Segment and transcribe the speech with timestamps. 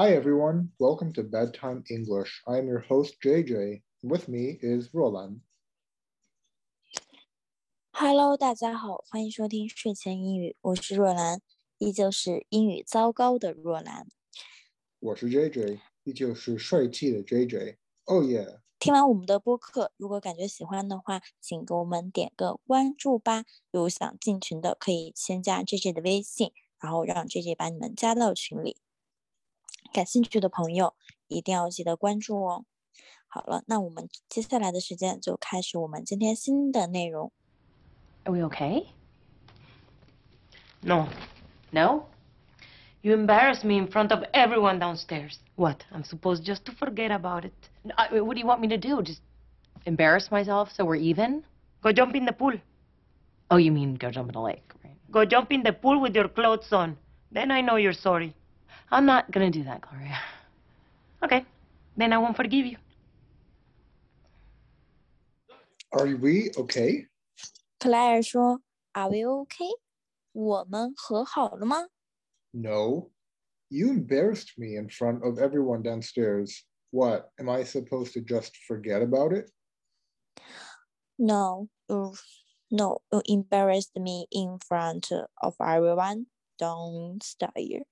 [0.00, 0.70] Hi, everyone.
[0.78, 2.40] Welcome to Bedtime English.
[2.46, 3.82] I'm your host, JJ.
[4.02, 5.40] With me is Ruolan.
[7.92, 11.42] Hello，大家好，欢迎收听睡前英语，我是若兰，
[11.76, 14.06] 依旧是英语糟糕的若兰。
[15.00, 17.76] 我是 JJ，依旧是帅气的 JJ。
[18.04, 18.60] Oh yeah！
[18.78, 23.44] 听完我们的播客，如果感觉喜欢的话，请给我们点个关注吧。
[23.72, 28.78] 有想进群的，可以先加 JJ 的微信，然后让 JJ 把你们加到群里。
[29.93, 30.93] 感兴趣的朋友
[31.27, 32.65] 一定要记得关注哦。
[33.27, 37.31] 好了，那我们接下来的时间就开始我们今天新的内容。
[38.23, 38.87] Are we okay?
[40.81, 41.07] No.
[41.71, 42.05] No?
[43.01, 45.39] You embarrassed me in front of everyone downstairs.
[45.55, 45.83] What?
[45.91, 47.53] I'm supposed just to forget about it.
[47.97, 49.01] I, what do you want me to do?
[49.03, 49.21] Just
[49.85, 51.43] embarrass myself so we're even?
[51.81, 52.53] Go jump in the pool.
[53.51, 54.97] Oh, you mean go jump in a lake, right?
[55.11, 56.97] Go jump in the pool with your clothes on.
[57.31, 58.33] Then I know you're sorry.
[58.91, 60.19] I'm not gonna do that, Gloria.
[61.23, 61.45] Okay.
[61.97, 62.77] Then I won't forgive you.
[65.91, 67.07] Are we okay?
[67.79, 68.61] 克莱尔说：“
[68.93, 69.79] Are we okay？
[70.33, 71.87] 我们和好了吗
[72.51, 73.11] No.
[73.69, 76.63] You embarrassed me in front of everyone downstairs.
[76.91, 77.31] What?
[77.39, 79.51] Am I supposed to just forget about it?
[81.17, 82.13] No, you,
[82.71, 86.27] no, you embarrassed me in front of everyone
[86.59, 87.83] downstairs.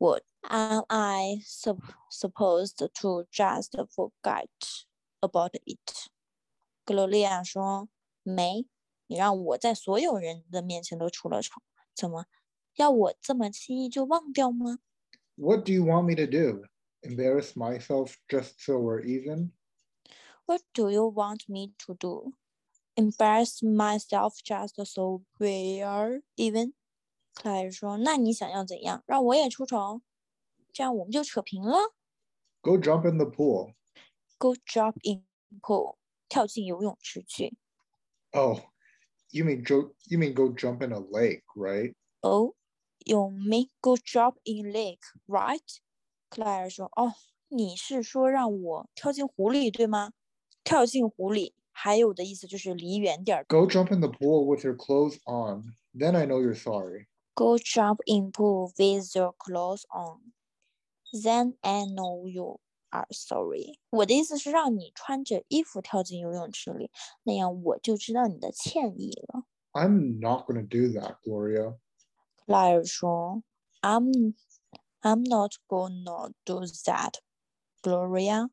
[0.00, 4.48] What am I sup supposed to just forget
[5.20, 6.10] about it?
[6.84, 8.66] 格罗利亚说：“没，
[9.06, 11.60] 你让我在所有人的面前都出了丑，
[11.94, 12.26] 怎么
[12.76, 14.78] 要我这么轻易就忘掉吗
[15.36, 16.66] What do you want me to do?
[17.02, 19.52] Embarrass myself just so we're even?
[20.46, 22.34] What do you want me to do?
[22.94, 26.74] Embarrass myself just so we're even?
[27.34, 29.02] 克莱尔说：“那你想要怎样？
[29.06, 30.00] 让我也出丑，
[30.72, 31.94] 这样我们就扯平了。
[32.62, 33.74] Go jump in the pool.
[34.38, 35.24] Go jump in
[35.60, 35.96] pool，
[36.28, 37.56] 跳进游泳池去。
[38.32, 38.58] Oh,
[39.30, 41.94] you mean jo- you mean go jump in a lake, right?
[42.20, 42.54] Oh,
[43.04, 45.60] you mean go jump in lake, right？
[46.28, 47.14] 克莱尔说：“哦，
[47.48, 50.12] 你是说让我跳进湖里，对吗？
[50.64, 53.44] 跳进湖里，还有的意思就是离远点儿。
[53.48, 55.74] Go jump in the pool with your clothes on.
[55.94, 57.06] Then I know you're sorry.
[57.34, 60.32] Go jump in pool with your clothes on.
[61.12, 62.60] Then I know you
[62.90, 63.78] are sorry.
[63.90, 66.90] 我的意思是让你穿着衣服跳进游泳池里，
[67.24, 69.44] 那样我就知道你的歉意了。
[69.72, 71.76] I'm not going to do that, Gloria.
[72.36, 73.42] 克莱尔说：“
[73.82, 74.34] I'm
[75.02, 77.20] I'm not gonna do that,
[77.82, 78.48] Gloria.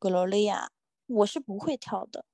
[0.00, 0.68] Gloria，
[1.06, 2.26] 我是不会跳的。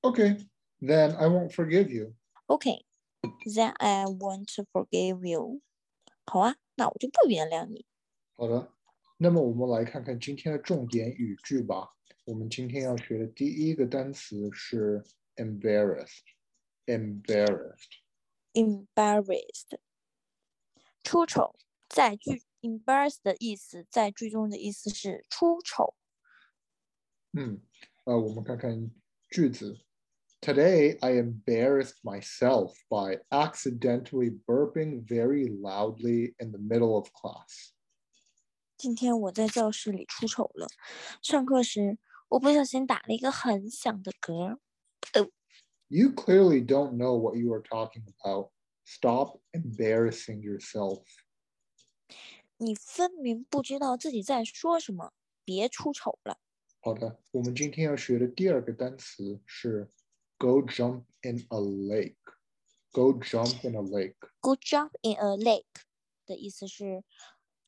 [0.00, 0.48] Okay,
[0.80, 2.14] then I won't forgive you.
[2.46, 2.84] OK,
[3.45, 5.61] then I want to forgive you.
[6.25, 7.85] 好啊，那我就不原谅你。
[8.35, 8.73] 好的，
[9.17, 11.95] 那么我们来看看今天的重点语句吧。
[12.25, 15.03] 我们今天要学的第一个单词是
[15.35, 16.23] embarrassed。
[16.85, 17.99] embarrassed。
[18.53, 19.79] embarrassed，
[21.03, 21.55] 出丑。
[21.89, 25.95] 在句 embarrassed 的意思，在句中的意思是出丑。
[27.33, 27.61] 嗯，
[28.05, 28.91] 呃，我们看看
[29.29, 29.79] 句子。
[30.42, 37.72] Today I embarrassed myself by accidentally burping very loudly in the middle of class.
[38.76, 40.68] 今天我在教室里出丑了。
[41.20, 41.98] 上课时，
[42.28, 44.58] 我不小心打了一个很响的嗝。
[45.88, 48.50] You clearly don't know what you are talking about.
[48.84, 51.02] Stop embarrassing yourself.
[52.56, 55.12] 你分明不知道自己在说什么，
[55.44, 56.38] 别出丑了。
[56.80, 59.90] 好的，我们今天要学的第二个单词是
[60.42, 62.16] go jump in a lake.
[62.92, 64.16] Go jump in a lake.
[64.40, 65.64] Go jump in a lake
[66.26, 67.04] 的意思是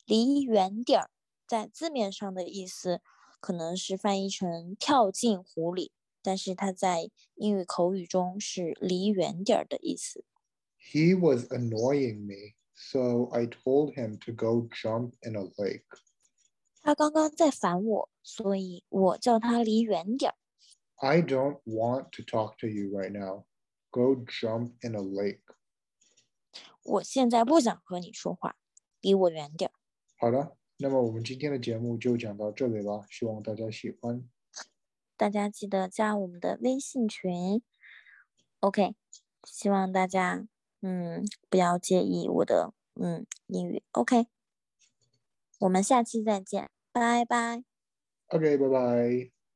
[0.07, 1.11] 离远点儿，
[1.47, 3.01] 在字面上的意思
[3.41, 10.25] 可能是翻译成跳进湖里，但是它在英语口语中是离远点儿的意思。
[10.79, 15.85] He was annoying me, so I told him to go jump in a lake.
[16.83, 20.35] 他刚刚在烦我，所以我叫他离远点儿。
[20.98, 23.46] I don't want to talk to you right now.
[23.92, 25.42] Go jump in a lake.
[26.84, 28.56] 我现在不想和你说话，
[29.02, 29.72] 离我远点。
[30.18, 34.28] 好的，那么我们今天的节目就讲到这里了，希望大家喜欢。
[35.18, 37.62] 大家记得加我们的微信群。
[38.60, 38.96] OK，
[39.44, 40.48] 希望大家
[40.82, 43.84] 嗯不要介意我的嗯英语。
[43.92, 44.28] OK，
[45.60, 47.64] 我们下期再见，拜拜。
[48.28, 49.35] Okay, bye bye.